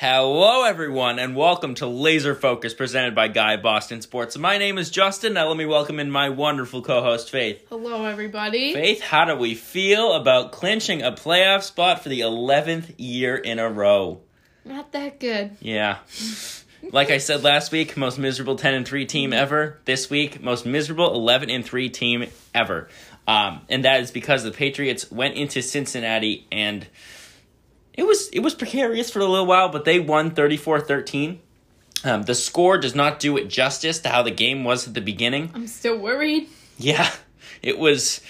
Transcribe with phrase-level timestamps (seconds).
[0.00, 4.38] Hello, everyone, and welcome to Laser Focus presented by Guy Boston Sports.
[4.38, 5.34] My name is Justin.
[5.34, 7.66] Now, let me welcome in my wonderful co host, Faith.
[7.68, 8.72] Hello, everybody.
[8.72, 13.58] Faith, how do we feel about clinching a playoff spot for the 11th year in
[13.58, 14.22] a row?
[14.64, 15.58] Not that good.
[15.60, 15.98] Yeah.
[16.92, 19.78] Like I said last week, most miserable 10 and 3 team ever.
[19.84, 22.24] This week, most miserable 11 and 3 team
[22.54, 22.88] ever.
[23.28, 26.86] Um, and that is because the Patriots went into Cincinnati and
[27.94, 31.38] it was it was precarious for a little while, but they won 34-13.
[32.02, 35.00] Um, the score does not do it justice to how the game was at the
[35.00, 35.50] beginning.
[35.54, 36.48] I'm still worried.
[36.78, 37.10] Yeah,
[37.62, 38.20] it was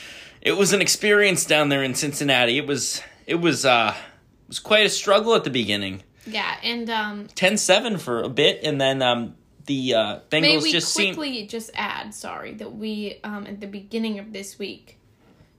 [0.41, 2.59] it was an experience down there in Cincinnati.
[2.59, 6.03] It was it was uh it was quite a struggle at the beginning.
[6.27, 10.73] Yeah, and um 10-7 for a bit and then um the uh Bengals may we
[10.73, 14.99] just quickly just add, sorry, that we um at the beginning of this week,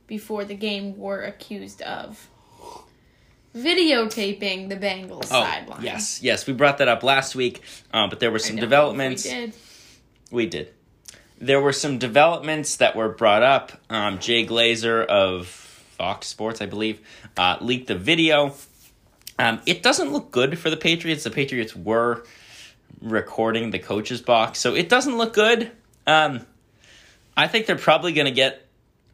[0.08, 2.28] before the game, were accused of
[3.56, 5.84] videotaping the Bengals Oh, sideline.
[5.84, 7.62] yes, yes, we brought that up last week,
[7.94, 9.26] uh, but there were some developments.
[9.26, 9.54] We did.
[10.32, 10.74] We did.
[11.40, 13.72] There were some developments that were brought up.
[13.90, 17.00] Um, Jay Glazer of Fox Sports, I believe,
[17.36, 18.54] uh, leaked the video.
[19.40, 21.24] Um, it doesn't look good for the Patriots.
[21.24, 22.24] The Patriots were
[23.02, 25.72] recording the coach's box, so it doesn't look good.
[26.06, 26.46] Um,
[27.36, 28.66] I think they're probably going to get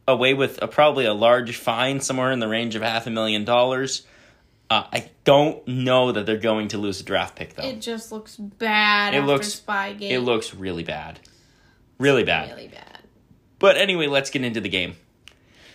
[0.06, 3.44] away with a, probably a large fine, somewhere in the range of half a million
[3.44, 4.06] dollars.
[4.70, 7.62] Uh, I don't know that they're going to lose a draft pick, though.
[7.66, 10.10] It just looks bad It looks- Spygate.
[10.10, 11.20] it looks really bad.
[11.98, 12.50] Really bad.
[12.50, 12.98] really bad.
[13.58, 14.96] But anyway, let's get into the game.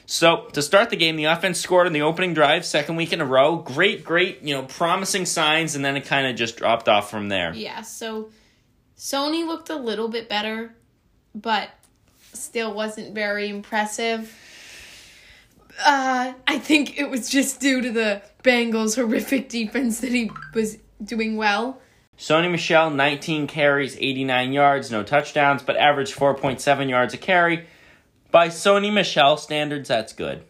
[0.05, 3.21] So, to start the game, the offense scored on the opening drive, second week in
[3.21, 3.55] a row.
[3.57, 7.29] Great, great, you know, promising signs, and then it kind of just dropped off from
[7.29, 7.53] there.
[7.53, 8.29] Yeah, so
[8.97, 10.75] Sony looked a little bit better,
[11.33, 11.69] but
[12.33, 14.33] still wasn't very impressive.
[15.79, 20.77] Uh, I think it was just due to the Bengals' horrific defense that he was
[21.03, 21.81] doing well.
[22.17, 27.65] Sony Michel, 19 carries, 89 yards, no touchdowns, but averaged 4.7 yards a carry.
[28.31, 30.43] By Sony Michel standards, that's good.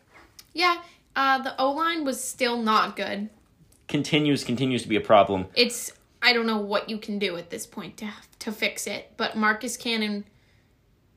[0.53, 0.81] Yeah,
[1.15, 3.29] uh, the O line was still not good.
[3.87, 5.47] Continues, continues to be a problem.
[5.55, 8.09] It's I don't know what you can do at this point to
[8.39, 10.25] to fix it, but Marcus Cannon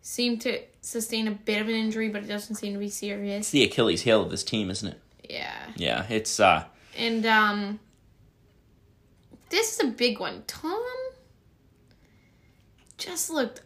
[0.06, 3.46] seemed to sustain a bit of an injury, but it doesn't seem to be serious.
[3.46, 5.00] It's the Achilles heel of this team, isn't it?
[5.28, 5.52] Yeah.
[5.74, 6.64] Yeah, it's, uh,
[6.96, 7.80] And um
[9.48, 10.44] this is a big one.
[10.46, 10.84] Tom
[12.98, 13.62] just looked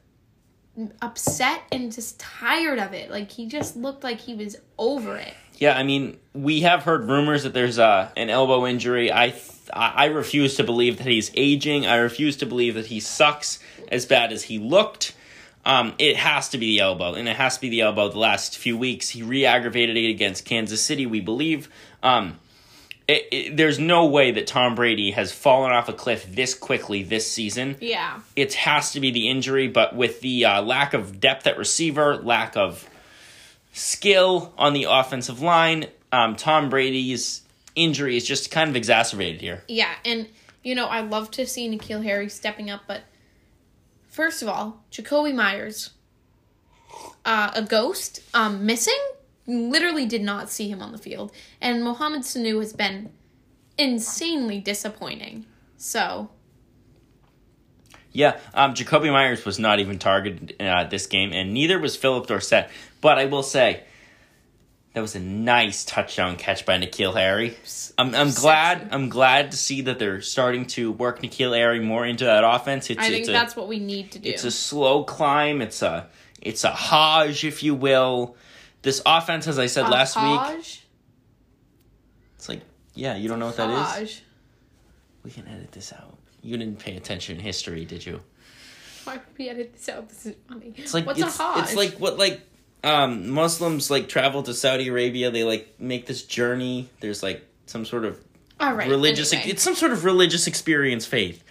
[1.03, 3.11] upset and just tired of it.
[3.11, 5.35] Like he just looked like he was over it.
[5.59, 9.13] Yeah, I mean, we have heard rumors that there's uh, an elbow injury.
[9.13, 11.87] I th- I I refuse to believe that he's aging.
[11.87, 13.59] I refuse to believe that he sucks
[13.89, 15.15] as bad as he looked.
[15.65, 18.09] Um, it has to be the elbow, and it has to be the elbow.
[18.09, 21.05] The last few weeks, he re-aggravated it against Kansas City.
[21.07, 21.69] We believe.
[22.03, 22.39] Um,
[23.07, 27.03] it, it, there's no way that Tom Brady has fallen off a cliff this quickly
[27.03, 28.21] this season Yeah.
[28.37, 32.17] it has to be the injury, but with the uh, lack of depth at receiver,
[32.19, 32.89] lack of
[33.73, 37.43] skill on the offensive line, um, Tom Brady's
[37.75, 39.63] injury is just kind of exacerbated here.
[39.69, 40.29] Yeah, and
[40.63, 43.01] you know, I love to see N'Keal Harry stepping up, but
[44.11, 45.91] first of all, Jakobi Meyers,
[47.25, 48.99] uh, a ghost, um, missing.
[49.47, 53.11] Literally did not see him on the field, and Mohamed Sanu has been
[53.79, 55.47] insanely disappointing.
[55.77, 56.31] So
[58.13, 62.27] Yeah, um, Jakobi Meyers was not even targeted uh, this game, and neither was Phillip
[62.27, 62.69] Dorsett.
[63.01, 63.83] But I will say,
[64.93, 67.57] that was a nice touchdown catch by N'Keal Harry.
[67.97, 68.89] I'm, I'm glad.
[68.91, 72.91] I'm glad to see that they're starting to work N'Keal Harry more into that offense.
[72.91, 74.29] It's, I think it's a, that's what we need to do.
[74.29, 75.63] It's a slow climb.
[75.63, 76.09] It's a
[76.43, 78.37] it's a Hajj, if you will.
[78.83, 80.81] This offense, as I said A last week,
[82.37, 82.63] it's like
[82.95, 84.11] yeah, you don't know what that is.
[84.11, 84.23] Hajj.
[85.23, 86.17] We can edit this out.
[86.43, 88.23] You didn't pay attention in history, did you?
[89.05, 90.09] Why would we edit this out?
[90.09, 90.73] This is funny.
[90.77, 91.63] It's like What's it's, a Hajj?
[91.65, 92.41] it's like what like
[92.83, 95.31] um Muslims like travel to Saudi Arabia.
[95.31, 96.89] They like make this journey.
[97.01, 98.19] There's like some sort of
[98.59, 98.89] all right.
[98.89, 99.33] religious.
[99.33, 99.51] anyway.
[99.51, 101.43] It's some sort of religious experience faith.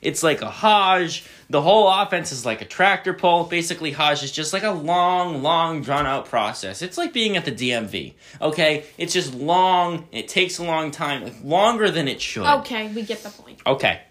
[0.00, 1.26] It's like a Hajj.
[1.48, 3.44] The whole offense is like a tractor pull.
[3.44, 6.82] Basically, Hajj is just like a long, long, drawn out process.
[6.82, 8.14] It's like being at the DMV.
[8.40, 10.06] Okay, it's just long.
[10.12, 12.46] It takes a long time, like longer than it should.
[12.60, 13.60] Okay, we get the point.
[13.66, 14.02] Okay.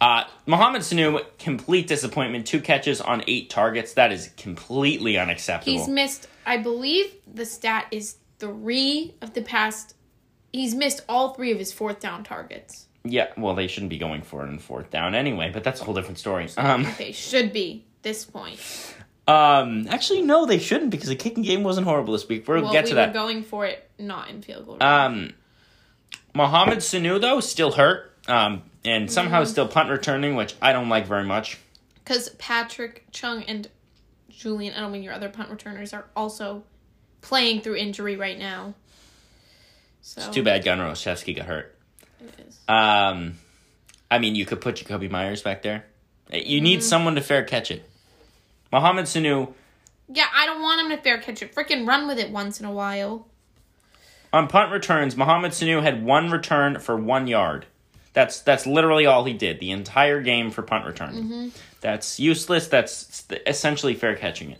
[0.00, 2.46] Uh, Mohamed Sanu, complete disappointment.
[2.46, 3.94] Two catches on eight targets.
[3.94, 5.78] That is completely unacceptable.
[5.78, 9.94] He's missed, I believe the stat is three of the past.
[10.52, 12.86] He's missed all three of his fourth down targets.
[13.04, 15.84] yeah, well, they shouldn't be going for it in fourth down anyway, but that's a
[15.84, 16.48] whole different story.
[16.56, 18.60] Um, They should be this point.
[19.28, 22.46] Um, actually, no, they shouldn't because the kicking game wasn't horrible this week.
[22.46, 23.12] We'll well, get we to were that.
[23.14, 24.74] going for it not in field goal.
[24.74, 24.82] range.
[24.82, 25.32] Um,
[26.34, 28.12] Mohamed Sanu though still hurt.
[28.26, 29.50] Um, and somehow mm-hmm.
[29.50, 31.58] still punt returning, which I don't like very much.
[32.02, 33.68] Because Patrick Chung and
[34.28, 36.64] Julian Edelman, your other punt returners, are also
[37.20, 38.74] playing through injury right now.
[40.00, 41.76] So It's too bad Gunnar Olszewski got hurt.
[42.20, 42.58] it is.
[42.68, 43.38] Um,
[44.10, 45.86] I mean, you could put Jakobi Meyers back there.
[46.30, 46.88] Eh, you need mm-hmm.
[46.88, 47.88] someone to fair catch it.
[48.72, 49.52] Mohamed Sanu
[50.08, 51.54] Yeah, I don't want him to fair catch it.
[51.54, 53.28] Freaking run with it once in a while.
[54.32, 55.16] on punt returns.
[55.16, 57.66] Mohamed Sanu had one return for one yard.
[58.14, 61.52] That's that's literally all he did the entire game for punt return.
[61.80, 62.68] That's useless.
[62.68, 64.58] That's essentially fair catching it.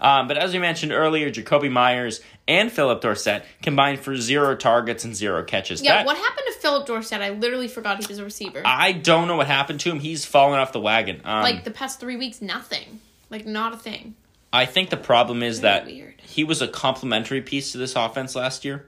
[0.00, 5.04] Um, but as we mentioned earlier, Jakobi Meyers and Phillip Dorsett combined for zero targets
[5.04, 5.82] and zero catches.
[5.82, 7.20] Yeah, That- what happened to Phillip Dorsett?
[7.20, 8.62] I literally forgot he was a receiver.
[8.64, 9.98] I don't know what happened to him.
[9.98, 11.20] He's fallen off the wagon.
[11.24, 13.00] Um, like the past three weeks, nothing.
[13.28, 14.14] Like not a thing.
[14.52, 16.14] I think the problem is Very that weird.
[16.22, 18.86] he was a complementary piece to this offense last year.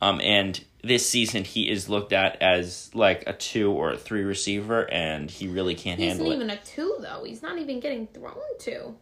[0.00, 4.22] Um, and this season he is looked at as like a two or a three
[4.22, 6.34] receiver, and he really can't He handle it.
[6.36, 7.24] even a two though.
[7.24, 8.94] He's not even getting thrown to.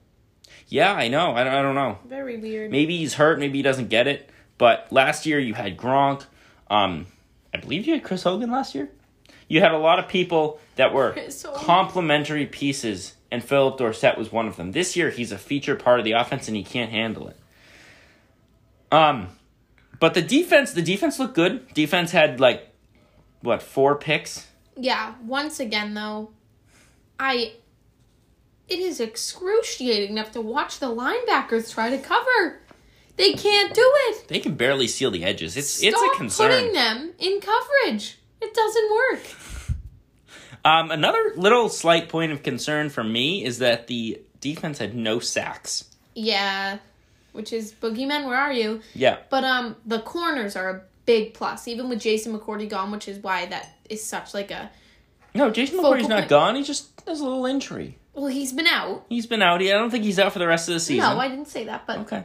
[0.69, 1.33] Yeah, I know.
[1.33, 1.99] I don't, I don't know.
[2.07, 2.71] Very weird.
[2.71, 3.39] Maybe he's hurt.
[3.39, 4.31] Maybe he doesn't get it.
[4.59, 6.25] But last year you had Gronk.
[6.69, 7.07] Um,
[7.55, 8.89] I believe you had Chris Hogan last year.
[9.49, 11.15] You had a lot of people that were
[11.57, 14.73] complementary pieces, and Phillip Dorsett was one of them.
[14.73, 17.37] This year he's a feature part of the offense, and he can't handle it.
[18.91, 19.29] Um,
[19.99, 21.73] but the defense, the defense looked good.
[21.75, 22.69] Defense had like
[23.41, 24.47] what four picks.
[24.77, 26.31] Yeah, once again though,
[27.19, 27.55] I
[28.69, 32.61] it is excruciating enough to watch the linebackers try to cover.
[33.17, 34.29] They can't do it.
[34.29, 35.57] They can barely seal the edges.
[35.57, 36.51] It's it's a concern.
[36.51, 38.19] putting them in coverage.
[38.41, 39.21] It doesn't work.
[40.65, 45.21] Um, another little slight point of concern for me is that the defense had no
[45.21, 45.85] sacks.
[46.13, 46.79] Yeah,
[47.37, 48.27] which is boogeyman.
[48.27, 48.81] Where are you?
[48.95, 53.07] Yeah, But um, the corners are a big plus, even with Jason McCourty gone, which
[53.09, 54.71] is why that is such like a.
[55.35, 56.31] no, Jason McCourty's not point.
[56.31, 56.57] gone.
[56.57, 57.99] He just has a little injury.
[58.15, 59.05] Well, he's been out.
[59.09, 59.61] He's been out.
[59.63, 61.09] I don't think he's out for the rest of the season.
[61.09, 62.25] No, I didn't say that, but okay.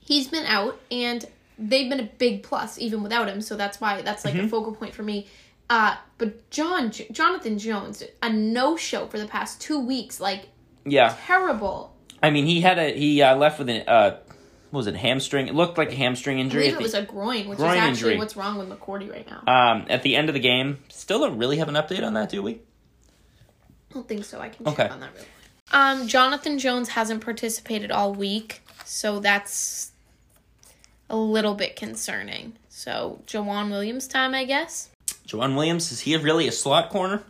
[0.00, 1.24] he's been out and
[1.58, 4.36] they've been a big plus even without him so that's why that's Mm-hmm.
[4.38, 5.28] like a focal point for me
[5.70, 10.48] uh but john jonathan jones a no show for the past two weeks like
[10.84, 11.93] Yeah, terrible
[12.24, 14.18] I mean he had a he uh, left with an uh,
[14.70, 15.46] what was it hamstring?
[15.46, 16.64] It looked like a hamstring injury.
[16.68, 18.16] i believe it was a groin which groin is actually injury.
[18.18, 21.38] what's wrong with McCourty right now um, at the end of the game, still don't
[21.38, 22.52] really have an update on that, do we?
[23.90, 24.82] i don't think so i can Okay.
[24.84, 29.92] check on that real quick um jonathan jones hasn't participated all week so that's
[31.08, 34.88] a little bit concerning so JoeJuan williams time i guess
[35.28, 37.22] JoeJuan Williams is he really a slot corner?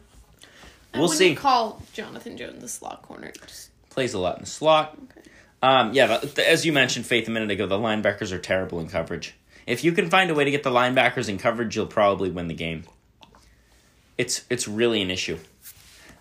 [0.95, 1.35] We'll wouldn't see.
[1.35, 4.99] call jonathan jones a slot corner just Plays a lot in the slot.
[5.17, 5.29] okay.
[5.63, 8.89] Um, yeah, but as you mentioned, Faith, a minute ago, the linebackers are terrible in
[8.89, 9.35] coverage.
[9.67, 12.49] If you can find a way to get the linebackers in coverage, you'll probably win
[12.49, 12.85] the game.
[14.19, 15.39] It's it's really an issue.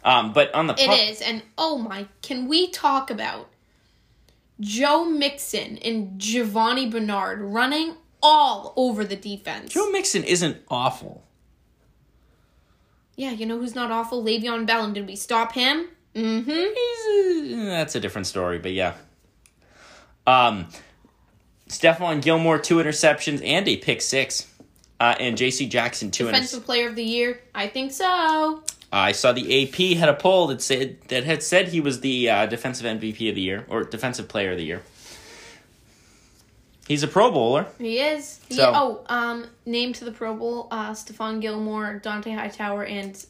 [0.05, 3.49] Um, but on the It punt- is, and oh my, can we talk about
[4.59, 9.73] Joe Mixon and Giovani Bernard running all over the defense?
[9.73, 11.23] Joe Mixon isn't awful.
[13.17, 14.23] yeah, you know who's not awful?
[14.23, 15.87] Le'Veon Bell, and did we stop him?
[16.15, 16.49] Mm-hmm.
[16.49, 18.93] He's, uh, that's a different story, but yeah.
[20.27, 20.67] Um,
[21.67, 24.47] Stephon Gilmore two interceptions and a pick six,
[24.99, 25.67] uh, and J.C.
[25.67, 26.31] Jackson two interceptions.
[26.31, 27.41] Defensive Player of the Year?
[27.53, 28.63] I think so.
[28.91, 32.29] I saw the AP had a poll that said that had said he was the
[32.29, 34.83] uh, defensive MVP of the year or defensive player of the year.
[36.87, 37.65] He's a Pro Bowler.
[37.79, 38.39] He is.
[38.51, 43.25] So- oh, um, named to the Pro Bowl: uh, Stephon Gilmore, Dont'a Hightower, and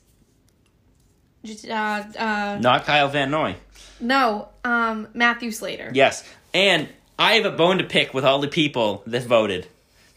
[1.70, 3.56] uh, uh, Not Kyle Van Noy.
[4.00, 5.92] no, um, Matthew Slater.
[5.94, 6.24] Yes.
[6.54, 6.88] And
[7.20, 9.68] I have a bone to pick with all the people that voted.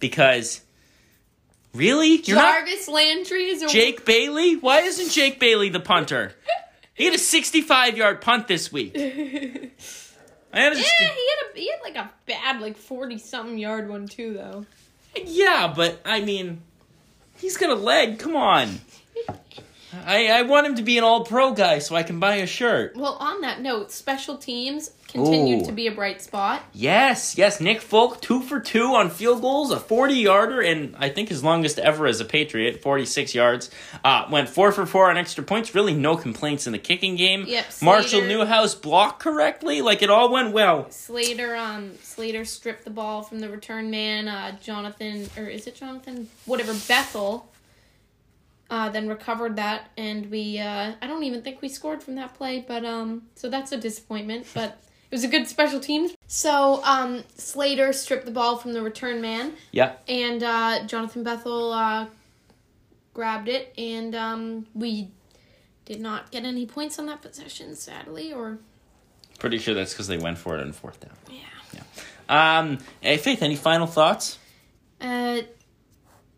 [0.00, 0.61] Because
[1.75, 2.16] really?
[2.23, 4.56] You're not Jarvis Landry is a Jake Bailey?
[4.56, 6.33] Why isn't Jake Bailey the punter?
[6.95, 8.92] He had a 65 yard punt this week.
[8.97, 10.85] I Yeah, understand.
[11.00, 14.64] he had a he had like a bad like forty something yard one too though.
[15.25, 16.61] Yeah, but I mean,
[17.38, 18.18] he's got a leg.
[18.18, 18.80] Come on.
[20.05, 22.47] I, I want him to be an all pro guy so I can buy a
[22.47, 22.97] shirt.
[22.97, 25.66] Well, on that note, special teams continued Ooh.
[25.66, 26.62] to be a bright spot.
[26.73, 31.09] Yes, yes, Nick Folk, two for two on field goals, a 40 yarder, and I
[31.09, 33.71] think his longest ever as a Patriot, 46 yards.
[34.05, 35.75] Uh, went four for four on extra points.
[35.75, 37.45] Really, no complaints in the kicking game.
[37.47, 39.83] Yep, Marshall Slater- Newhouse blocked correctly.
[39.83, 40.90] Like it all went well.
[40.90, 44.28] Slater um Slater stripped the ball from the return man.
[44.28, 46.28] Uh, Jonathan or is it Jonathan?
[46.45, 47.49] Whatever Bethel.
[48.68, 52.35] Uh, then recovered that, and we uh, I don't even think we scored from that
[52.35, 54.46] play, but um so that's a disappointment.
[54.54, 56.14] But it was a good special teams.
[56.26, 59.52] So um Slater stripped the ball from the return man.
[59.70, 59.92] Yeah.
[60.08, 62.06] And uh, Jonathan Bethel uh,
[63.14, 65.11] grabbed it, and um, we
[65.85, 68.32] did not get any points on that possession, sadly.
[68.32, 68.58] Or
[69.38, 71.12] Pretty sure that's because they went for it on fourth down.
[71.30, 71.82] yeah,
[72.58, 74.38] Um, hey, Faith, any final thoughts?
[75.00, 75.42] uh,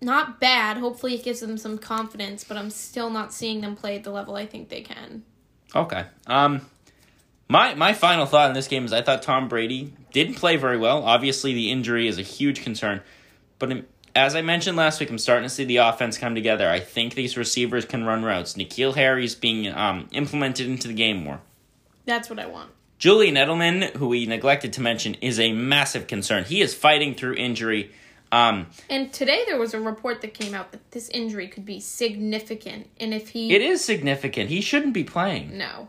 [0.00, 0.76] not bad.
[0.76, 4.11] Hopefully, it gives them some confidence, but I'm still not seeing them play at the
[4.11, 5.25] level I think they can.
[5.75, 6.05] Okay.
[6.26, 6.62] Um,
[7.49, 10.78] my my final thought in this game is I thought Tom Brady didn't play very
[10.78, 11.05] well.
[11.05, 13.00] Obviously, the injury is a huge concern,
[13.59, 16.69] but in, as I mentioned last week, I'm starting to see the offense come together.
[16.69, 18.55] I think these receivers can run routes.
[18.55, 21.40] N'Keal Harry's being um, implemented into the game more.
[22.05, 22.71] That's what I want.
[22.99, 26.45] Julian Edelman, who we neglected to mention, is a massive concern.
[26.45, 27.93] He is fighting through injury.
[28.30, 31.80] Um, And today there was a report that came out that this injury could be
[31.80, 34.50] significant, and if he it is significant.
[34.50, 35.56] He shouldn't be playing.
[35.56, 35.88] no,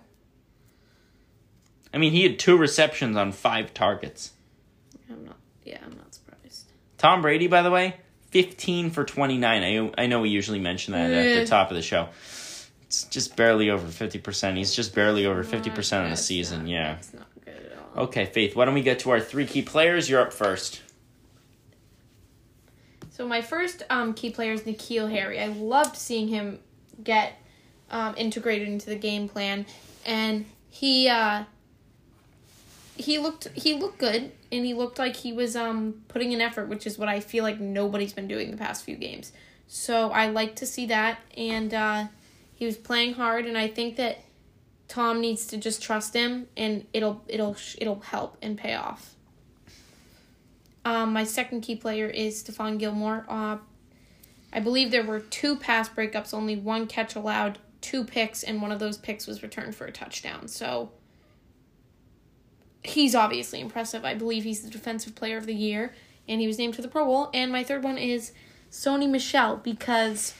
[1.93, 4.31] I mean, he had two receptions on five targets.
[5.09, 5.37] I'm not.
[5.65, 6.71] Yeah, I'm not surprised.
[6.97, 7.95] Tom Brady, by the way,
[8.31, 9.91] 15 for 29.
[9.97, 11.45] I, I know we usually mention that at the Eh.
[11.45, 12.09] top of the show.
[12.83, 14.55] It's just barely over 50%.
[14.57, 16.59] He's just barely over 50% on the season.
[16.61, 16.93] not- Yeah.
[16.95, 18.03] that's not good at all.
[18.05, 20.09] Okay, Faith, why don't we get to our three key players?
[20.09, 20.81] You're up first.
[23.19, 25.41] So my first um, key player is N'Keal Harry.
[25.41, 26.59] I loved seeing him
[27.03, 27.33] get
[27.91, 29.65] um, integrated into the game plan,
[30.05, 31.43] and he uh,
[32.95, 36.69] he looked he looked good, and he looked like he was um, putting an effort,
[36.69, 39.33] which is what I feel like nobody's been doing the past few games.
[39.67, 42.07] So I like to see that, and uh,
[42.55, 44.19] he was playing hard, and I think that
[44.87, 49.15] Tom needs to just trust him, and it'll it'll it'll help and pay off.
[50.85, 53.25] Um, my second key player is Stephon Gilmore.
[53.27, 53.57] Uh,
[54.51, 58.71] I believe there were two pass breakups, only one catch allowed, two picks, and one
[58.71, 60.47] of those picks was returned for a touchdown.
[60.47, 60.91] So
[62.83, 64.05] he's obviously impressive.
[64.05, 65.93] I believe he's the defensive player of the year,
[66.27, 67.29] and he was named to the Pro Bowl.
[67.33, 68.31] And my third one is
[68.71, 70.33] Sony Michel because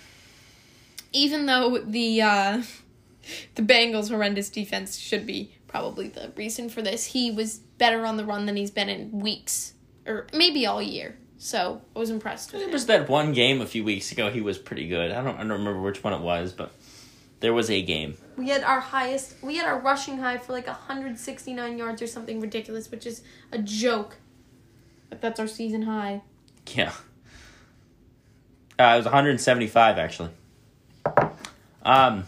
[1.11, 2.63] even though the uh,
[3.55, 8.17] the Bengals' horrendous defense should be probably the reason for this, he was better on
[8.17, 9.73] the run than he's been in weeks
[10.05, 11.17] or maybe all year.
[11.37, 12.73] So I was impressed with There him.
[12.73, 14.29] was that one game a few weeks ago.
[14.29, 15.11] He was pretty good.
[15.11, 16.71] I don't, I don't remember which one it was, but
[17.39, 18.17] there was a game.
[18.35, 22.41] We had our highest, we had our rushing high for like 169 yards or something
[22.41, 23.21] ridiculous, which is
[23.53, 24.17] a joke.
[25.09, 26.21] But that's our season high.
[26.73, 26.91] Yeah.
[28.77, 30.29] Uh, it was 175 actually.
[31.83, 32.25] Um,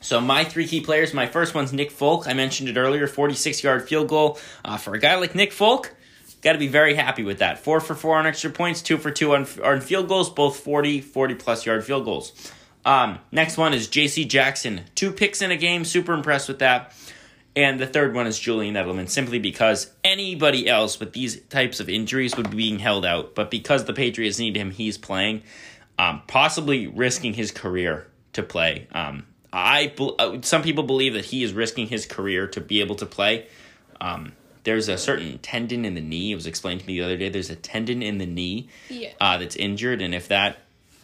[0.00, 1.14] so my three key players.
[1.14, 2.26] My first one's Nick Folk.
[2.26, 3.06] I mentioned it earlier.
[3.06, 5.94] 46 yard field goal uh, for a guy like Nick Folk.
[6.42, 7.60] Got to be very happy with that.
[7.60, 8.82] Four for four on extra points.
[8.82, 10.28] Two for two on on field goals.
[10.28, 12.52] Both 40 40 plus yard field goals.
[12.84, 14.24] Um, next one is J.C.
[14.24, 14.82] Jackson.
[14.96, 15.84] Two picks in a game.
[15.84, 16.94] Super impressed with that.
[17.54, 21.88] And the third one is Julian Edelman, simply because anybody else with these types of
[21.88, 23.34] injuries would be being held out.
[23.34, 25.42] But because the Patriots need him, he's playing,
[25.98, 28.88] um, possibly risking his career to play.
[28.92, 32.96] Um, I uh, some people believe that he is risking his career to be able
[32.96, 33.46] to play.
[34.00, 34.32] Um,
[34.64, 36.32] there's a certain tendon in the knee.
[36.32, 37.28] It was explained to me the other day.
[37.28, 39.10] There's a tendon in the knee Yeah.
[39.20, 40.58] uh, that's injured, and if that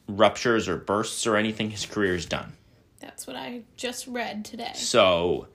[0.07, 2.53] ruptures or bursts or anything, his career is done.
[3.01, 4.73] That's what I just read today.
[4.75, 5.49] So,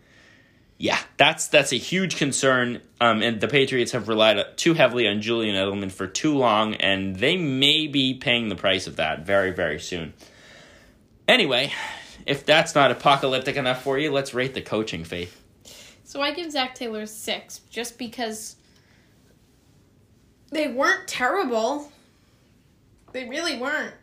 [0.78, 2.82] yeah, that's that's a huge concern.
[3.02, 7.16] Um, and the Patriots have relied too heavily on Julian Edelman for too long, and
[7.16, 10.14] they may be paying the price of that very, very soon.
[11.28, 11.72] Anyway,
[12.26, 15.42] if that's not apocalyptic enough for you, let's rate the coaching, Faith.
[16.14, 18.56] So I give Zac Taylor a six just because
[20.52, 21.92] they weren't terrible.
[23.14, 23.96] They really weren't.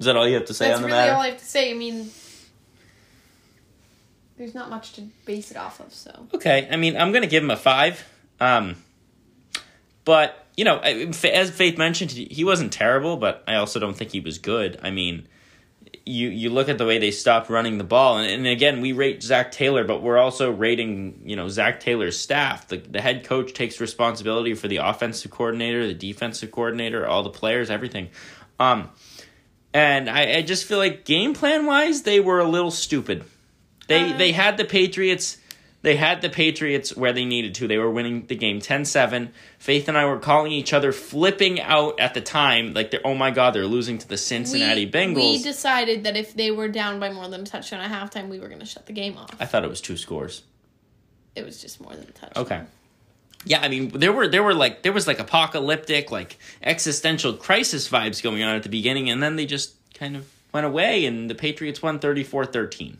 [0.00, 1.12] Is that all you have to say That's on the really matter?
[1.12, 1.70] all I have to say.
[1.70, 2.10] I mean,
[4.36, 5.94] there's not much to base it off of.
[5.94, 8.04] So Okay, I mean, I'm going to give him a five.
[8.40, 8.74] Um,
[10.04, 13.94] but you know, I- as Faith mentioned, he he wasn't terrible, but I also don't
[13.96, 14.80] think he was good.
[14.82, 15.28] I mean,
[16.08, 18.92] you you look at the way they stopped running the ball, and, and again, we
[18.92, 22.68] rate Zac Taylor, but we're also rating you know Zac Taylor's staff.
[22.68, 27.30] The the head coach takes responsibility for the offensive coordinator, the defensive coordinator, all the
[27.30, 28.08] players, everything.
[28.58, 28.90] Um,
[29.72, 33.24] and I, I just feel like game plan wise, they were a little stupid.
[33.86, 35.37] They Uh, they had the Patriots.
[35.82, 37.68] They had the Patriots where they needed to.
[37.68, 39.30] They were winning the game 10-7.
[39.58, 43.14] Faith and I were calling each other flipping out at the time, like they're oh
[43.14, 45.32] my god, they're losing to the Cincinnati we, Bengals.
[45.36, 48.40] We decided that if they were down by more than a touchdown at halftime, we
[48.40, 49.30] were going to shut the game off.
[49.38, 50.42] I thought it was two scores.
[51.36, 52.42] It was just more than a touchdown.
[52.42, 52.62] Okay.
[53.44, 57.88] Yeah, I mean there were there were like there was like apocalyptic like existential crisis
[57.88, 61.30] vibes going on at the beginning and then they just kind of went away and
[61.30, 62.96] the Patriots won 34-13.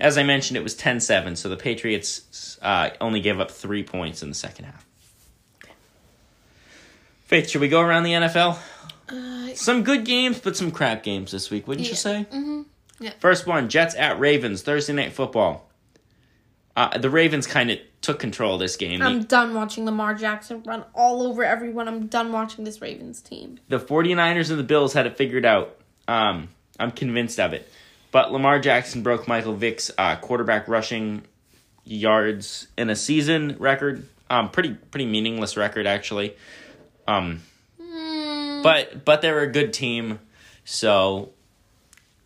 [0.00, 4.22] As I mentioned it was 10-7 so the Patriots uh, only gave up 3 points
[4.22, 4.86] in the second half.
[7.26, 8.58] Faith, should we go around the NFL?
[9.08, 11.96] Uh, Some good games, but some crap games this week, wouldn't you Yeah.
[11.98, 12.26] say?
[12.32, 12.64] mhm.
[12.98, 13.12] Yeah.
[13.18, 15.68] First one Jets at Ravens, Thursday Night Football.
[16.76, 19.02] Uh, the Ravens kind of took control of this game.
[19.02, 21.88] I'm done watching Lamar Jackson run all over everyone.
[21.88, 23.58] I'm done watching this Ravens team.
[23.68, 25.76] the 49ers and the Bills had it figured out.
[26.08, 27.70] Um, I'm convinced of it.
[28.12, 31.22] But Lamar Jackson broke Michael Vick's uh, quarterback rushing
[31.84, 34.06] yards in a season record.
[34.28, 36.36] Um, pretty pretty meaningless record actually.
[37.08, 37.40] Um,
[37.80, 40.20] Mm, but but they were a good team,
[40.64, 41.30] so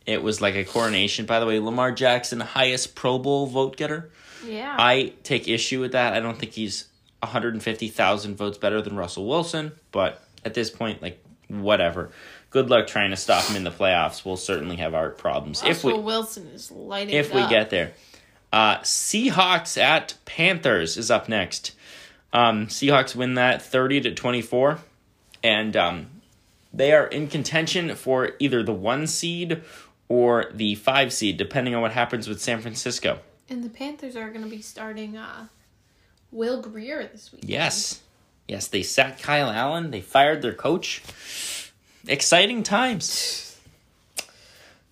[0.05, 1.27] it was like a coronation.
[1.27, 4.11] By the way, Lamar Jackson, highest Pro Bowl vote getter.
[4.47, 4.75] yeah.
[4.79, 6.13] I take issue with that.
[6.13, 6.87] I don't think he's
[7.21, 12.11] 150,000 votes better than Russell Wilson, but at this point, like, whatever.
[12.55, 14.25] Good luck trying to stop him in the playoffs.
[14.25, 17.51] We'll certainly have our problems if we Wilson is lighting if we up.
[17.51, 17.95] get there.
[18.53, 21.73] Uh, Seahawks at Panthers is up next.
[22.33, 24.79] Um, Seahawks win that 30 to 24,
[25.43, 26.07] and um,
[26.73, 29.61] they are in contention for either the one seed
[30.09, 33.19] or the five seed, depending on what happens with San Francisco.
[33.49, 35.49] And the Panthers are going to be starting uh,
[36.31, 37.43] Will Grier this week.
[37.45, 38.01] Yes.
[38.47, 39.91] Yes, they sacked Kyle Allen.
[39.91, 41.03] They fired their coach.
[42.07, 43.59] Exciting times.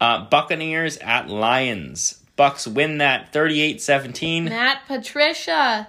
[0.00, 2.19] Uh, Buccaneers at Lions.
[2.37, 4.45] Bucks win that 38-17.
[4.49, 5.88] Matt Patricia.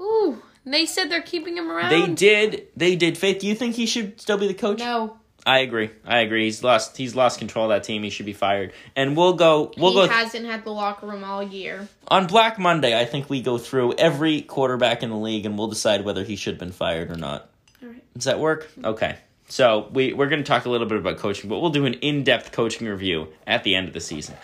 [0.00, 1.90] Ooh, they said they're keeping him around.
[1.90, 2.66] They did.
[2.76, 3.16] They did.
[3.16, 4.78] Faith, do you think he should still be the coach?
[4.78, 5.90] No, I agree.
[6.04, 6.44] I agree.
[6.44, 6.96] He's lost.
[6.96, 8.02] He's lost control of that team.
[8.02, 8.72] He should be fired.
[8.96, 9.72] And we'll go.
[9.76, 11.86] We'll he go hasn't had the locker room all year.
[12.08, 12.98] on Black Monday.
[12.98, 16.34] I think we go through every quarterback in the league, and we'll decide whether he
[16.34, 17.48] should have been fired or not.
[17.82, 18.02] All right.
[18.14, 18.68] Does that work?
[18.82, 19.18] Okay.
[19.48, 21.94] So we we're going to talk a little bit about coaching, but we'll do an
[21.94, 24.34] in-depth coaching review at the end of the season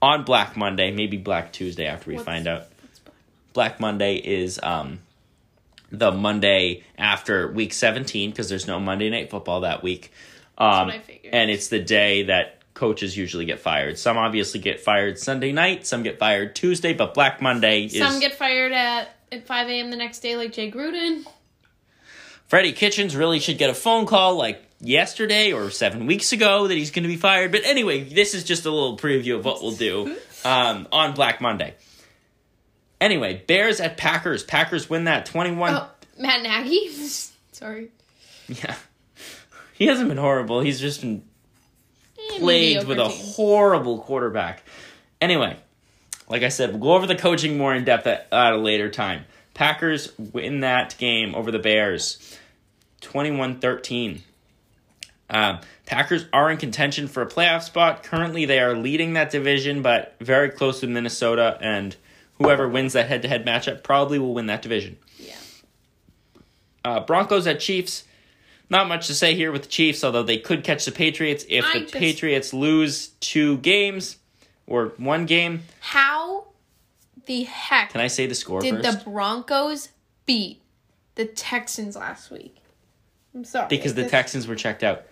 [0.00, 2.66] on Black Monday, maybe Black Tuesday after we What's- find out.
[3.52, 3.78] Black?
[3.80, 5.00] Monday is um
[5.90, 10.12] the Monday after week 17 because there's no Monday night football that week.
[10.58, 11.34] Um what I figured.
[11.34, 13.96] and it's the day that coaches usually get fired.
[13.98, 18.18] Some obviously get fired Sunday night, some get fired Tuesday, but Black Monday is Some
[18.18, 19.90] get fired at, at 5 a.m.
[19.90, 21.24] the next day, like Jay Gruden.
[22.48, 26.74] Freddie Kitchens really should get a phone call like yesterday or seven weeks ago that
[26.76, 27.52] he's going to be fired.
[27.52, 31.40] But anyway, this is just a little preview of what we'll do um, on Black
[31.40, 31.74] Monday.
[33.00, 34.42] Anyway, Bears at Packers.
[34.44, 35.74] Packers win that 21.
[35.74, 36.88] Oh, Matt Nagy.
[37.52, 37.88] Sorry.
[38.48, 38.74] Yeah.
[39.76, 40.60] He hasn't been horrible.
[40.60, 41.24] He's just been
[42.16, 43.32] Eh, plagued with a team.
[43.34, 44.62] horrible quarterback.
[45.20, 45.56] Anyway,
[46.28, 48.88] like I said, we'll go over the coaching more in depth at, at a later
[48.88, 49.24] time.
[49.54, 52.36] Packers win that game over the Bears
[53.00, 54.22] 21 13.
[55.30, 58.02] Um, Packers are in contention for a playoff spot.
[58.02, 61.96] Currently, they are leading that division, but very close to Minnesota, and
[62.38, 64.96] whoever wins that head to head matchup probably will win that division.
[65.18, 65.34] Yeah.
[66.84, 68.04] Uh, Broncos at Chiefs.
[68.70, 71.64] Not much to say here with the Chiefs, although they could catch the Patriots if
[71.64, 74.16] I the just- Patriots lose two games
[74.66, 75.62] or one game.
[75.80, 76.46] How
[77.26, 79.04] the heck Can I say the score did first?
[79.04, 79.88] the Broncos
[80.26, 80.60] beat
[81.14, 82.56] the Texans last week?
[83.34, 83.66] I'm sorry.
[83.68, 85.02] because the This- Texans were checked out.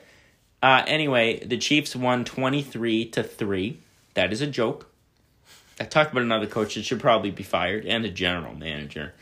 [0.62, 3.79] Uh, anyway, the Chiefs won twenty three to three.
[4.14, 4.88] That is a joke.
[5.81, 9.14] I talked about another coach that should probably be fired and a general manager.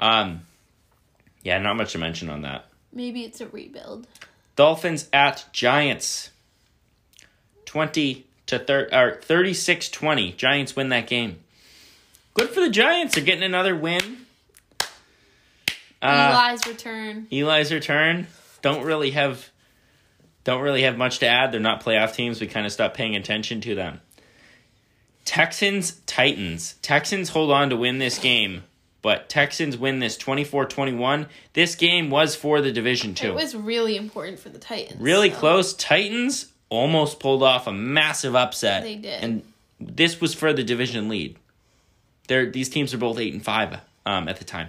[0.00, 0.40] Um,
[1.44, 2.64] yeah, not much to mention on that.
[2.92, 4.08] Maybe it's a rebuild.
[4.56, 6.30] Dolphins at Giants.
[7.66, 10.36] 20 to thir- or 36-20.
[10.36, 11.38] Giants win that game.
[12.34, 13.14] Good for the Giants.
[13.14, 14.26] They're getting another win.
[16.02, 17.26] Uh, Eli's return.
[17.30, 18.26] Eli's return.
[18.62, 19.50] Don't really have
[20.44, 21.52] don't really have much to add.
[21.52, 22.40] They're not playoff teams.
[22.40, 24.00] We kind of stopped paying attention to them.
[25.24, 26.74] Texans Titans.
[26.82, 28.64] Texans hold on to win this game,
[29.02, 31.28] but Texans win this 24-21.
[31.52, 33.28] This game was for the division too.
[33.28, 35.00] It was really important for the Titans.
[35.00, 35.74] Really so- close.
[35.74, 38.82] Titans almost pulled off a massive upset.
[38.82, 39.22] They did.
[39.22, 39.42] And
[39.78, 41.36] this was for the division lead.
[42.30, 44.68] They're, these teams are both 8 and 5 um, at the time.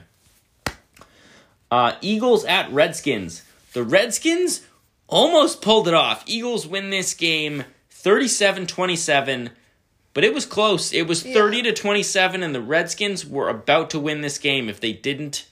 [1.69, 3.43] Uh, Eagles at Redskins.
[3.73, 4.65] The Redskins
[5.07, 6.23] almost pulled it off.
[6.25, 9.51] Eagles win this game 37 27,
[10.15, 10.91] but it was close.
[10.91, 14.79] It was 30 to 27, and the Redskins were about to win this game if
[14.79, 15.45] they didn't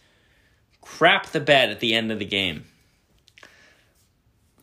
[0.82, 2.66] crap the bed at the end of the game.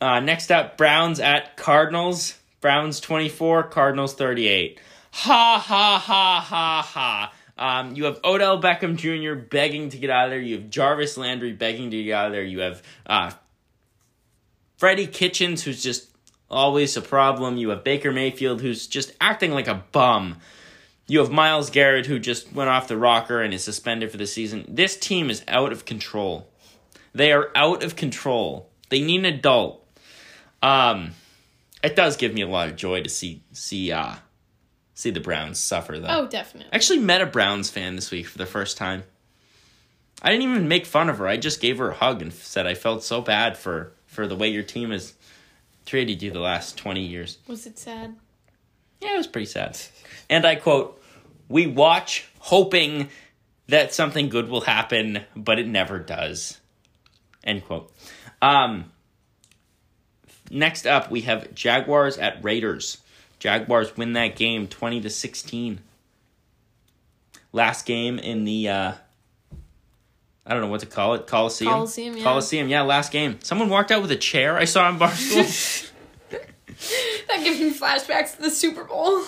[0.01, 2.41] Uh, next up, Browns at Cardinals.
[2.61, 4.81] Browns 24, Cardinals 38.
[5.13, 7.33] Ha ha ha ha ha.
[7.59, 9.35] Um, you have Odell Beckham Jr.
[9.35, 10.41] begging to get out of there.
[10.41, 12.45] You have Jarvis Landry begging to get out of there.
[12.45, 13.31] You have uh,
[14.77, 16.11] Freddie Kitchens, who's just
[16.51, 17.57] always a problem.
[17.57, 20.37] You have Baker Mayfield, who's just acting like a bum.
[21.07, 24.27] You have Myles Garrett, who just went off the rocker and is suspended for the
[24.27, 24.65] season.
[24.69, 26.49] This team is out of control.
[27.15, 28.69] They are out of control.
[28.91, 29.87] They need an adult.
[30.63, 31.13] Um,
[31.83, 34.17] it does give me a lot of joy to see see uh
[34.97, 36.09] see the Browns suffer though.
[36.09, 36.71] Oh, definitely.
[36.73, 39.05] I actually met a Browns fan this week for the first time.
[40.23, 41.29] I didn't even make fun of her.
[41.29, 44.35] I just gave her a hug and said I felt so bad for for the
[44.35, 45.13] way your team has
[45.85, 47.39] treated you the last 20 years.
[47.47, 48.17] Was it sad?
[49.03, 49.79] Yeah, it was pretty sad.
[50.31, 51.01] And I quote,
[51.49, 53.11] "We watch hoping
[53.69, 56.59] that something good will happen, but it never does."
[57.45, 57.93] End quote.
[58.41, 58.91] Um
[60.51, 62.97] next up we have Jaguars at Raiders.
[63.39, 65.81] Jaguars win that game 20 to 16.
[67.53, 68.93] Last game in the uh
[70.49, 71.27] I don't know what to call it.
[71.27, 71.73] Coliseum.
[71.73, 72.23] Coliseum, yeah.
[72.23, 73.39] Coliseum, yeah, last game.
[73.43, 75.91] Someone walked out with a chair I saw in Barstool.
[77.29, 79.23] That gives me flashbacks to the Super Bowl.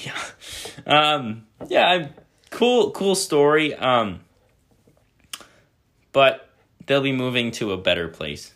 [0.00, 0.18] yeah.
[0.86, 2.10] Um yeah, I,
[2.50, 3.74] cool cool story.
[3.74, 4.20] Um
[6.12, 6.48] but
[6.86, 8.52] they'll be moving to a better place.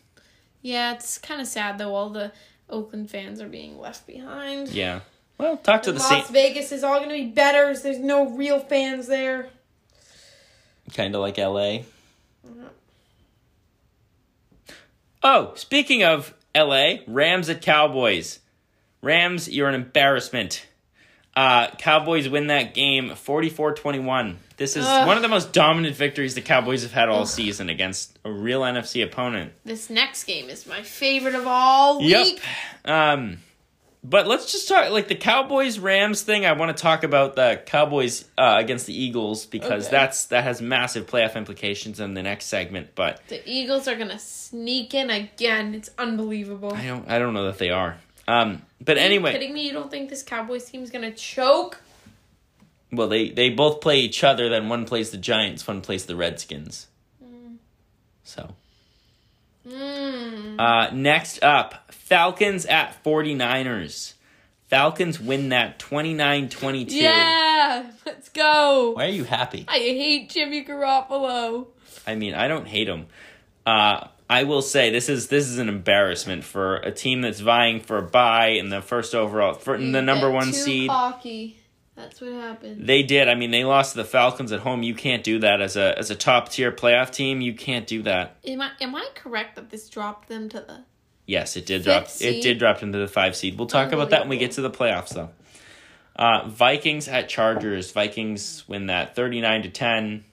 [0.63, 1.95] Yeah, it's kind of sad though.
[1.95, 2.33] All the
[2.73, 4.71] Oakland fans are being left behind.
[4.71, 5.01] Yeah.
[5.39, 7.69] Well, talk to the Las Vegas is all going to be better.
[7.69, 9.51] as There's no real fans there.
[10.95, 11.81] kind of like LA.
[12.45, 12.69] Uh-huh.
[15.23, 18.41] Oh, speaking of LA, Rams at Cowboys.
[19.03, 20.67] Rams, you're an embarrassment.
[21.35, 24.37] Uh, Cowboys win that game 44-21.
[24.59, 25.07] This is Ugh.
[25.07, 28.61] one of the most dominant victories the Cowboys have had all season against a real
[28.61, 29.53] NFC opponent.
[29.65, 32.41] This next game is my favorite of all week.
[32.85, 32.91] Yep.
[32.95, 33.39] Um,
[34.05, 36.45] but let's just talk like the Cowboys Rams thing.
[36.45, 39.91] I want to talk about the Cowboys uh, against the Eagles because Okay.
[39.97, 42.91] that's that has massive playoff implications in the next segment.
[42.95, 45.75] But The Eagles are going to sneak in again.
[45.75, 46.75] It's unbelievable.
[46.75, 47.97] I don't I don't know that they are.
[48.29, 49.67] Um, but Are you anyway, kidding me?
[49.67, 51.81] You don't think this Cowboys team's going to choke?
[52.95, 54.49] well they they both play each other.
[54.49, 56.87] Then one plays the Giants, one plays the Redskins.
[58.25, 58.55] So
[59.69, 60.59] Mm.
[60.59, 64.15] uh, next up, Falcons at 49ers.
[64.69, 66.87] Falcons win that 29-22.
[66.91, 68.93] Yeah, let's go.
[68.97, 69.65] Why are you happy?
[69.69, 71.67] I hate Jimmy Garoppolo.
[72.07, 73.07] I mean, I don't hate him.
[73.65, 77.81] Uh, I will say this is this is an embarrassment for a team that's vying
[77.81, 80.89] for a bye in the first overall for in the number one too seed.
[80.89, 81.59] Cocky.
[81.95, 82.89] That's what happened.
[82.89, 83.29] They did.
[83.29, 84.83] I mean, they lost to the Falcons at home.
[84.83, 87.43] You can't do that as a as a top tier playoff team.
[87.43, 88.39] You can't do that.
[88.47, 90.85] Am I am I correct that this dropped them to the?
[91.27, 92.09] Yes, it did drop.
[92.19, 93.59] It did drop into the five seed.
[93.59, 95.29] We'll talk about that when we get to the playoffs, though.
[96.17, 97.93] Uh, Vikings at Chargers.
[97.93, 100.25] Vikings win that thirty nine to ten.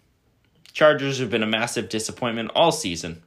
[0.71, 3.23] Chargers have been a massive disappointment all season.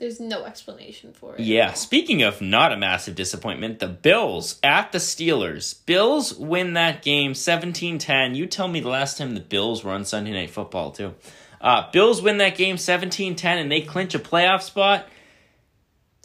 [0.00, 1.40] There's no explanation for it.
[1.40, 5.84] Yeah, speaking of not a massive disappointment, the Bills at the Steelers.
[5.84, 8.34] Bills win that game 17-10.
[8.34, 11.14] You tell me the last time the Bills were on Sunday Night Football, too.
[11.60, 15.06] Uh, Bills win that game 17-10 and they clinch a playoff spot.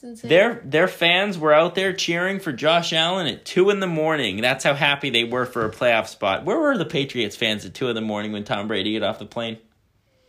[0.02, 4.40] Their their fans were out there cheering for Josh Allen at 2 in the morning.
[4.40, 6.46] That's how happy they were for a playoff spot.
[6.46, 9.20] Where were the Patriots fans at 2 in the morning when Tom Brady got off
[9.20, 9.58] the plane?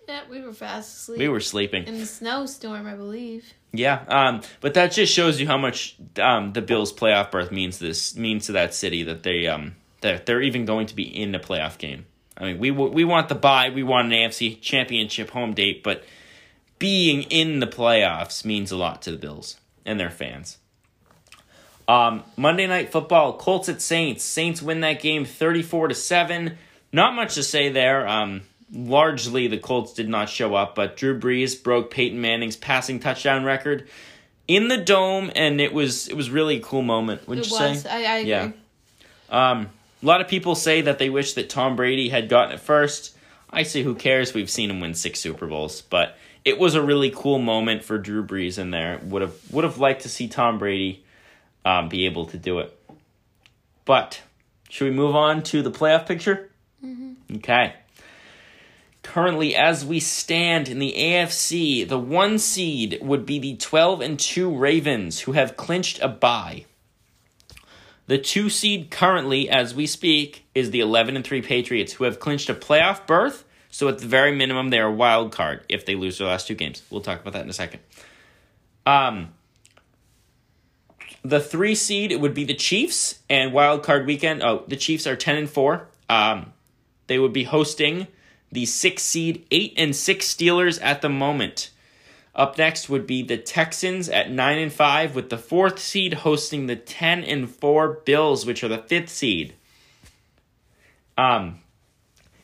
[0.08, 1.18] Yeah, we were fast asleep.
[1.18, 1.84] We were sleeping.
[1.84, 3.52] in the snowstorm, I believe.
[3.72, 7.78] Yeah, um, but that just shows you how much um, the Bills' playoff berth means
[7.78, 11.34] this means to that city that they um that they're even going to be in
[11.34, 12.06] a playoff game.
[12.38, 15.82] I mean, we w- we want the bye, we want an AFC Championship home date,
[15.82, 16.04] but
[16.78, 20.58] being in the playoffs means a lot to the Bills and their fans.
[21.88, 24.24] Um, Monday Night Football, Colts at Saints.
[24.24, 26.58] Saints win that game thirty-four to seven.
[26.92, 28.06] Not much to say there.
[28.06, 28.42] Um,
[28.72, 33.44] largely the Colts did not show up, but Drew Brees broke Peyton Manning's passing touchdown
[33.44, 33.88] record
[34.48, 37.26] in the dome, and it was it was really a cool moment.
[37.28, 37.82] Wouldn't you was.
[37.82, 37.88] say?
[37.88, 38.30] I, I agree.
[38.30, 38.50] Yeah.
[39.28, 39.70] Um,
[40.02, 43.16] a lot of people say that they wish that Tom Brady had gotten it first.
[43.50, 44.34] I say, who cares?
[44.34, 47.98] We've seen him win six Super Bowls, but it was a really cool moment for
[47.98, 49.00] Drew Brees in there.
[49.04, 51.04] Would have would have liked to see Tom Brady
[51.64, 52.78] um, be able to do it.
[53.84, 54.20] But
[54.68, 56.50] should we move on to the playoff picture?
[57.36, 57.74] Okay.
[59.06, 64.18] Currently, as we stand in the AFC, the one seed would be the 12 and
[64.18, 66.64] 2 Ravens, who have clinched a bye.
[68.08, 72.18] The two seed currently, as we speak, is the 11 and 3 Patriots, who have
[72.18, 73.44] clinched a playoff berth.
[73.70, 76.56] So, at the very minimum, they are wild card if they lose their last two
[76.56, 76.82] games.
[76.90, 77.80] We'll talk about that in a second.
[78.86, 79.34] Um,
[81.22, 84.42] the three seed it would be the Chiefs, and wild card weekend.
[84.42, 85.88] Oh, the Chiefs are 10 and 4.
[86.10, 86.52] Um,
[87.06, 88.08] they would be hosting
[88.52, 91.70] the six seed, eight and six Steelers at the moment.
[92.34, 96.66] Up next would be the Texans at nine and five, with the fourth seed hosting
[96.66, 99.54] the ten and four Bills, which are the fifth seed.
[101.16, 101.60] Um,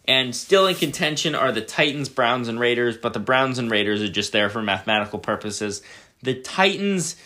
[0.06, 4.02] and still in contention are the Titans, Browns, and Raiders, but the Browns and Raiders
[4.02, 5.82] are just there for mathematical purposes.
[6.22, 7.16] The Titans,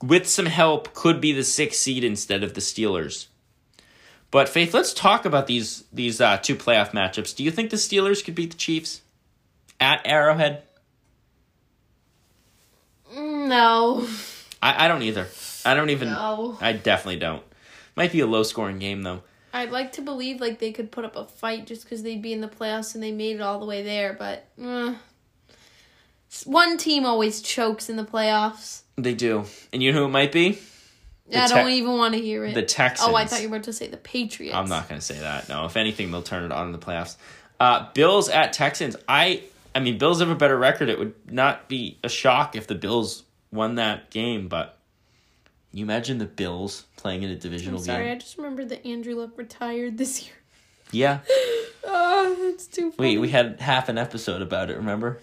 [0.00, 3.26] with some help, could be the sixth seed instead of the Steelers.
[4.30, 7.34] But Faith, let's talk about these these uh, two playoff matchups.
[7.34, 9.00] Do you think the Steelers could beat the Chiefs
[9.80, 10.62] at Arrowhead?
[13.14, 14.06] No.
[14.62, 15.28] I, I don't either.
[15.64, 16.08] I don't even.
[16.08, 16.58] No.
[16.60, 17.42] I definitely don't.
[17.96, 19.22] Might be a low scoring game though.
[19.52, 22.32] I'd like to believe like they could put up a fight just because they'd be
[22.32, 24.94] in the playoffs and they made it all the way there, but uh,
[26.44, 28.82] one team always chokes in the playoffs.
[28.96, 30.58] They do, and you know who it might be?
[31.34, 32.54] I Te- don't even want to hear it.
[32.54, 33.08] The Texans.
[33.08, 34.56] oh, I thought you were about to say the Patriots.
[34.56, 35.48] I'm not going to say that.
[35.48, 37.16] No, if anything, they'll turn it on in the playoffs.
[37.60, 38.96] Uh, Bills at Texans.
[39.08, 39.42] I
[39.74, 40.88] I mean, Bills have a better record.
[40.88, 44.78] It would not be a shock if the Bills won that game, but
[45.70, 48.86] can you imagine the Bills playing in a I'm divisional sorry, I just remembered that
[48.86, 50.34] Andrew Luck retired this year.
[50.90, 51.20] Yeah.
[51.90, 53.14] Oh, that's too funny.
[53.14, 55.20] Wait, we had half an episode about it, remember?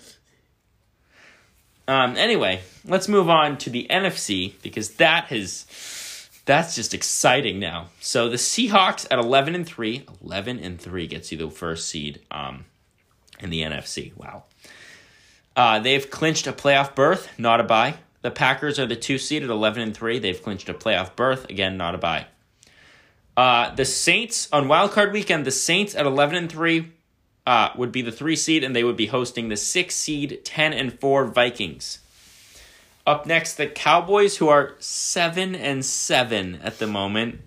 [1.88, 5.66] Um anyway, let's move on to the NFC because that has
[6.46, 7.88] that's just exciting now.
[8.00, 12.22] So the Seahawks at 11 and 3, 11 and 3 gets you the first seed
[12.32, 12.66] um
[13.40, 14.16] in the NFC.
[14.16, 14.44] Wow.
[15.56, 17.96] Uh, they've clinched a playoff berth, not a bye.
[18.22, 20.20] The Packers are the two seed at 11 and 3.
[20.20, 22.28] They've clinched a playoff berth, again, not a bye.
[23.38, 26.92] Uh, the Saints on Wild Card weekend, the Saints at 11 and 3
[27.46, 30.74] uh, would be the three seed, and they would be hosting the six seed, 10
[30.74, 32.00] and 4 Vikings.
[33.08, 37.42] Up next, the Cowboys, who are 7 and 7 at the moment,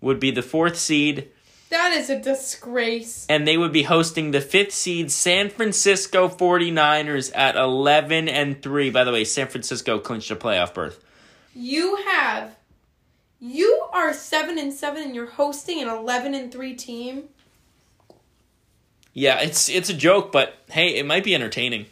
[0.00, 1.28] would be the fourth seed,
[1.70, 3.26] that is a disgrace.
[3.28, 8.90] and they would be hosting the fifth seed San Francisco 49ers at 11 and 3.
[8.90, 11.02] By the way, San Francisco clinched a playoff berth.
[11.52, 12.54] You have,
[13.40, 17.24] you are seven and seven, and you're hosting an eleven and three team.
[19.14, 21.86] Yeah, it's it's a joke, but hey, it might be entertaining.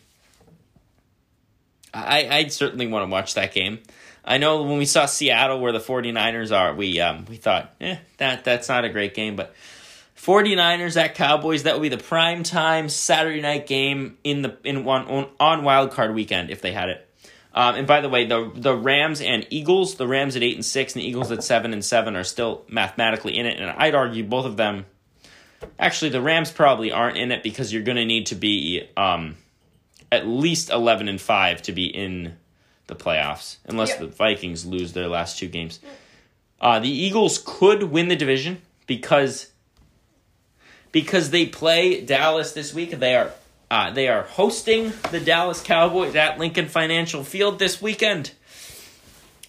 [1.94, 3.78] I I certainly want to watch that game.
[4.24, 7.96] I know when we saw Seattle where the 49ers are, we um we thought, eh,
[8.18, 9.54] that that's not a great game, but
[10.16, 14.84] 49ers at Cowboys, that would be the prime time Saturday night game in the in
[14.84, 17.08] one on, on wild card weekend if they had it.
[17.54, 20.64] Um, and by the way, the the Rams and Eagles, the Rams at eight and
[20.64, 23.60] six, and the Eagles at seven and seven are still mathematically in it.
[23.60, 24.86] And I'd argue both of them.
[25.78, 29.36] Actually, the Rams probably aren't in it because you're going to need to be um,
[30.10, 32.36] at least eleven and five to be in
[32.86, 33.98] the playoffs, unless Yep.
[34.00, 35.80] the Vikings lose their last two games.
[36.60, 39.48] Uh, the Eagles could win the division because
[40.92, 42.90] because they play Dallas this week.
[42.90, 43.32] They are
[43.70, 48.32] uh, they are hosting the Dallas Cowboys at Lincoln Financial Field this weekend.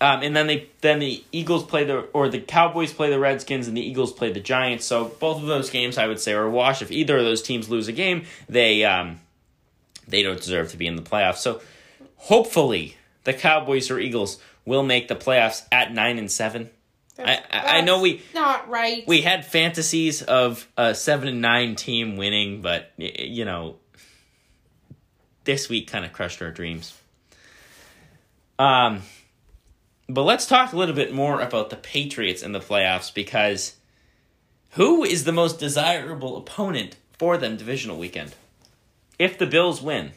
[0.04, 3.70] Um, and then they then the Eagles play the or the Cowboys play the Redskins
[3.70, 4.84] and the Eagles play the Giants.
[4.84, 6.82] So both of those games I would say are a wash.
[6.82, 9.22] If either of those teams lose a game, they um,
[10.06, 11.38] they don't deserve to be in the playoffs.
[11.38, 11.62] So
[12.18, 16.70] hopefully the Cowboys or Eagles will make the playoffs at nine and seven.
[17.18, 19.08] I, I I know we not right.
[19.08, 23.78] we had fantasies of a seven and nine team winning, but you know,
[25.46, 26.94] this week kind of crushed our dreams.
[28.60, 29.04] Um,
[30.08, 33.76] but let's talk a little bit more about the Patriots in the playoffs because
[34.72, 38.36] who is the most desirable opponent for them divisional weekend?
[39.20, 40.12] If the Bills win,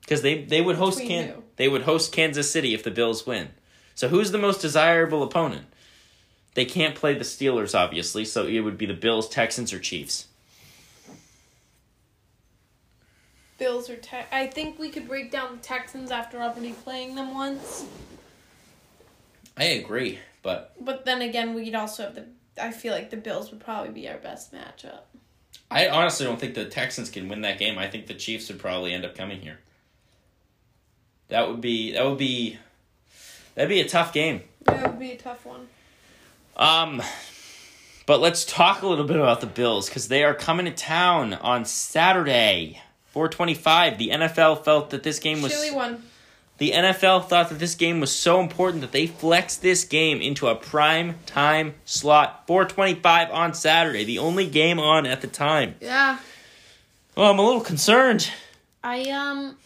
[0.00, 1.42] because they they would host Can who?
[1.56, 3.48] they would host Kansas City if the Bills win.
[3.94, 5.66] So who's the most desirable opponent?
[6.54, 10.26] They can't play the Steelers, obviously, so it would be the Bills, Texans, or Chiefs.
[13.58, 17.34] Bills or Te- I think we could break down the Texans after already playing them
[17.34, 17.86] once.
[19.56, 22.26] I agree, but But then again, we'd also have the.
[22.60, 25.00] I feel like the Bills would probably be our best matchup.
[25.70, 27.78] I honestly don't think the Texans can win that game.
[27.78, 29.58] I think the Chiefs would probably end up coming here.
[31.28, 32.58] That would be that would be
[33.54, 34.42] that'd be a tough game.
[34.64, 35.68] That would be a tough one.
[36.56, 37.02] Um,
[38.06, 41.34] but let's talk a little bit about the Bills because they are coming to town
[41.34, 42.80] on Saturday,
[43.16, 43.96] four twenty-five.
[43.96, 46.02] The NFL felt that this game was Chilly one.
[46.58, 50.48] the NFL thought that this game was so important that they flexed this game into
[50.48, 55.76] a prime time slot, four twenty-five on Saturday, the only game on at the time.
[55.80, 56.18] Yeah.
[57.16, 58.28] Well, I'm a little concerned.
[58.84, 59.56] I um.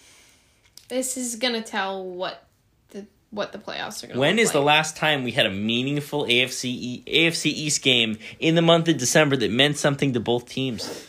[0.89, 2.45] This is gonna tell what
[2.91, 4.21] the what the playoffs are gonna.
[4.21, 8.55] When is the last time we had a meaningful AFC E- AFC East game in
[8.55, 11.09] the month of December that meant something to both teams?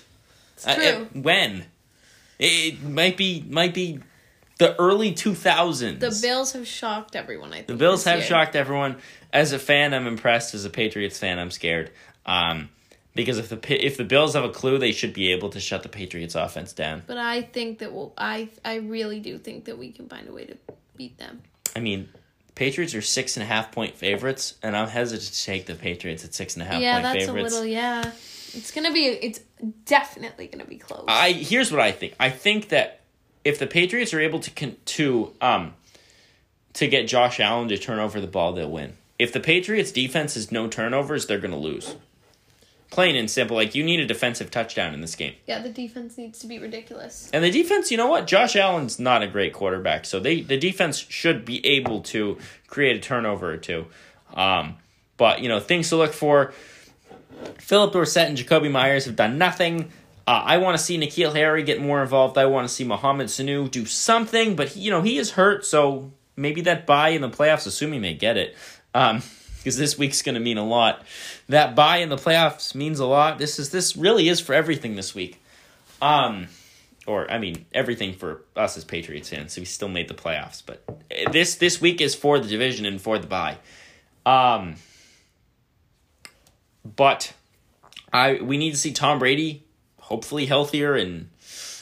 [0.56, 0.86] It's Uh, true.
[0.86, 1.66] uh, when?
[2.42, 4.00] It, might be might be
[4.58, 6.00] the early two thousands.
[6.00, 7.52] the Bills have shocked everyone.
[7.54, 8.28] I think The Bills have year.
[8.28, 8.98] shocked everyone.
[9.32, 10.54] As a fan, I'm impressed.
[10.54, 11.92] As a Patriots fan, I'm scared.
[12.26, 12.70] Um,
[13.16, 15.84] Because if the if the Bills have a clue, they should be able to shut
[15.84, 17.04] the Patriots offense down.
[17.06, 18.14] But I think that we'll.
[18.18, 20.56] I I really do think that we can find a way to
[20.96, 21.42] beat them.
[21.76, 22.10] I mean,
[22.56, 26.24] Patriots are six and a half point favorites, and I'm hesitant to take the Patriots
[26.24, 27.54] at six and a half yeah, point that's favorites.
[27.54, 27.66] a little.
[27.74, 28.12] Yeah,
[28.54, 29.06] it's gonna be.
[29.08, 29.40] It's
[29.86, 31.06] definitely gonna be close.
[31.08, 32.16] I here's what I think.
[32.20, 33.02] I think that
[33.44, 35.74] if the Patriots are able to con- to um
[36.74, 38.94] to get Josh Allen to turn over the ball, they'll win.
[39.20, 41.96] If the Patriots defense has no turnovers, they're going to lose.
[42.90, 43.56] Plain and simple.
[43.56, 45.36] Like you need a defensive touchdown in this game.
[45.48, 47.30] yeah, the defense needs to be ridiculous.
[47.32, 48.26] And the defense, you know what?
[48.28, 52.98] Josh Allen's not a great quarterback, so they the defense should be able to create
[52.98, 53.86] a turnover or two.
[54.34, 54.76] Um,
[55.18, 56.54] but you know, things to look for.
[57.60, 59.92] Phillip Dorsett and Jakobi Meyers have done nothing.
[60.28, 62.38] Uh, I want to see N'Keal Harry get more involved.
[62.38, 65.66] I want to see Mohamed Sanu do something, but he, you know he is hurt,
[65.66, 68.56] so maybe that bye in the playoffs, assuming they get it,
[68.94, 71.04] because this week's going to mean a lot.
[71.50, 73.40] That bye in the playoffs means a lot.
[73.40, 75.42] This is this really is for everything this week.
[76.02, 76.48] Um,
[77.08, 79.54] or I mean everything for us as Patriots fans.
[79.54, 80.84] So we still made the playoffs, but
[81.32, 83.58] this this week is for the division and for the bye.
[84.26, 84.76] Um,
[86.84, 87.34] but
[88.14, 89.64] I we need to see Tom Brady
[90.00, 91.30] hopefully healthier and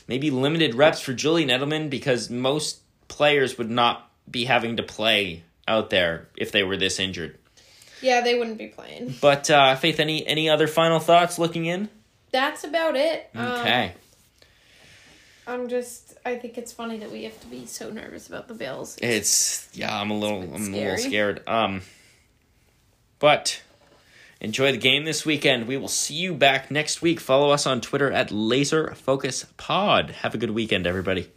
[0.07, 5.43] maybe limited reps for Julian Edelman because most players would not be having to play
[5.67, 7.37] out there if they were this injured.
[8.01, 9.15] Yeah, they wouldn't be playing.
[9.19, 11.89] But uh, Faith, any any other final thoughts looking in?
[12.31, 13.29] That's about it.
[13.35, 13.93] Um, Okay.
[15.47, 16.13] I'm just.
[16.25, 18.97] I think it's funny that we have to be so nervous about the Bills.
[19.01, 21.41] It's yeah, I'm a little I'm a little scared.
[21.47, 21.81] Um
[23.17, 23.61] but
[24.41, 25.67] enjoy the game this weekend.
[25.67, 27.19] We will see you back next week.
[27.19, 30.11] Follow us on Twitter at Laser Focus Pod.
[30.21, 31.31] Have a good weekend, everybody.